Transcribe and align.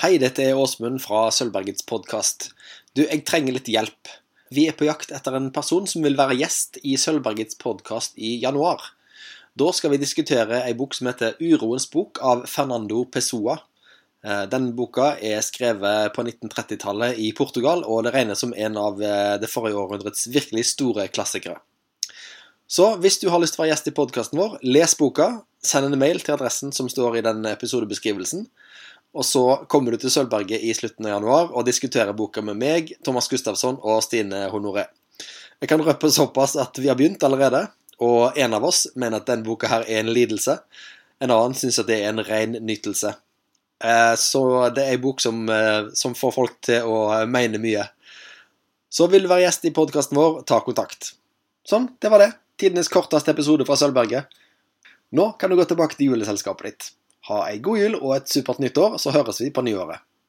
Hei, 0.00 0.14
dette 0.16 0.40
er 0.40 0.56
Åsmund 0.56 1.02
fra 1.04 1.26
Sølvbergets 1.28 1.84
podkast. 1.84 2.46
Du, 2.96 3.02
jeg 3.02 3.20
trenger 3.28 3.52
litt 3.52 3.66
hjelp. 3.68 4.08
Vi 4.48 4.62
er 4.70 4.72
på 4.72 4.86
jakt 4.86 5.10
etter 5.12 5.34
en 5.36 5.50
person 5.52 5.84
som 5.84 6.00
vil 6.06 6.16
være 6.16 6.38
gjest 6.38 6.78
i 6.88 6.94
Sølvbergets 6.96 7.58
podkast 7.60 8.16
i 8.16 8.30
januar. 8.40 8.80
Da 9.60 9.68
skal 9.76 9.92
vi 9.92 9.98
diskutere 10.00 10.62
ei 10.64 10.72
bok 10.78 10.96
som 10.96 11.10
heter 11.10 11.36
Uroens 11.44 11.84
bok 11.92 12.16
av 12.24 12.46
Fernando 12.48 13.02
Pessoa. 13.12 13.58
Eh, 14.24 14.46
den 14.48 14.70
boka 14.78 15.10
er 15.20 15.44
skrevet 15.44 16.16
på 16.16 16.24
1930-tallet 16.24 17.20
i 17.20 17.34
Portugal, 17.36 17.84
og 17.84 18.06
det 18.08 18.14
regnes 18.16 18.40
som 18.40 18.56
en 18.56 18.80
av 18.80 19.04
eh, 19.04 19.36
det 19.44 19.52
forrige 19.52 19.84
århundrets 19.84 20.30
virkelig 20.32 20.64
store 20.70 21.10
klassikere. 21.12 21.60
Så 22.64 22.94
hvis 23.04 23.20
du 23.20 23.28
har 23.28 23.44
lyst 23.44 23.58
til 23.58 23.60
å 23.60 23.66
være 23.66 23.74
gjest 23.74 23.92
i 23.92 23.96
podkasten 24.00 24.40
vår, 24.40 24.62
les 24.64 24.96
boka. 24.96 25.42
Send 25.60 25.90
en 25.90 26.00
mail 26.00 26.24
til 26.24 26.38
adressen 26.38 26.72
som 26.72 26.88
står 26.88 27.20
i 27.20 27.26
den 27.28 27.44
episodebeskrivelsen. 27.52 28.46
Og 29.16 29.26
så 29.26 29.42
kommer 29.70 29.94
du 29.94 29.98
til 29.98 30.12
Sølvberget 30.12 30.62
i 30.62 30.70
slutten 30.76 31.08
av 31.08 31.16
januar 31.16 31.50
og 31.50 31.66
diskuterer 31.66 32.14
boka 32.16 32.42
med 32.46 32.58
meg, 32.60 32.92
Thomas 33.04 33.26
Gustafsson 33.30 33.80
og 33.82 34.04
Stine 34.06 34.44
Honoré. 34.52 34.86
Jeg 35.60 35.68
kan 35.72 35.82
røpe 35.84 36.08
såpass 36.14 36.54
at 36.60 36.78
vi 36.78 36.88
har 36.88 36.98
begynt 36.98 37.24
allerede, 37.26 37.66
og 38.00 38.38
en 38.38 38.54
av 38.56 38.64
oss 38.64 38.86
mener 38.94 39.20
at 39.20 39.28
den 39.28 39.42
boka 39.44 39.68
her 39.68 39.82
er 39.88 40.00
en 40.00 40.12
lidelse. 40.14 40.56
En 41.20 41.34
annen 41.34 41.56
syns 41.58 41.80
at 41.82 41.90
det 41.90 41.98
er 42.00 42.14
en 42.14 42.22
ren 42.24 42.54
nytelse. 42.64 43.12
Eh, 43.84 44.14
så 44.16 44.42
det 44.76 44.84
er 44.84 44.94
ei 44.94 45.00
bok 45.02 45.20
som, 45.20 45.42
eh, 45.48 45.90
som, 45.96 46.14
får 46.16 46.32
folk 46.36 46.60
til 46.64 46.86
å 46.88 47.26
mene 47.28 47.60
mye. 47.60 47.84
Så 48.90 49.08
vil 49.10 49.26
du 49.26 49.30
være 49.30 49.46
gjest 49.46 49.66
i 49.68 49.74
podkasten 49.74 50.16
vår, 50.16 50.42
ta 50.48 50.62
kontakt. 50.64 51.12
Sånn, 51.66 51.90
det 52.00 52.12
var 52.12 52.24
det. 52.24 52.32
Tidenes 52.60 52.88
korteste 52.92 53.34
episode 53.34 53.66
fra 53.68 53.76
Sølvberget. 53.76 54.32
Nå 55.16 55.32
kan 55.40 55.50
du 55.50 55.58
gå 55.58 55.66
tilbake 55.68 55.98
til 55.98 56.12
juleselskapet 56.12 56.70
ditt. 56.70 56.90
Ha 57.30 57.44
ei 57.46 57.60
god 57.62 57.78
jul 57.78 57.98
og 58.00 58.14
et 58.16 58.30
supert 58.30 58.58
nytt 58.62 58.78
år, 58.82 58.96
så 58.98 59.12
høres 59.14 59.38
vi 59.42 59.52
på 59.54 59.62
nyåret. 59.62 60.02